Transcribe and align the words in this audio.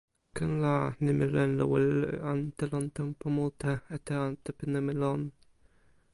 kin 0.35 0.51
la, 0.63 0.71
nimi 1.03 1.25
linluwi 1.33 1.77
li 1.99 2.09
ante 2.31 2.63
lon 2.71 2.85
tenpo 2.95 3.25
mute 3.35 3.71
ete 3.95 4.13
ante 4.27 4.49
pi 4.57 4.63
nimi 4.73 4.93
lon. 5.01 5.21